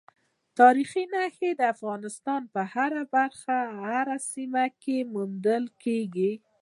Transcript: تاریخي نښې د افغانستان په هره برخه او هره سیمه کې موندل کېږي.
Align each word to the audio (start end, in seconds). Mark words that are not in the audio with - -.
تاریخي 0.59 1.03
نښې 1.13 1.49
د 1.55 1.61
افغانستان 1.73 2.41
په 2.53 2.61
هره 2.73 3.03
برخه 3.15 3.57
او 3.71 3.77
هره 3.91 4.17
سیمه 4.31 4.65
کې 4.81 4.97
موندل 5.13 5.63
کېږي. 5.83 6.31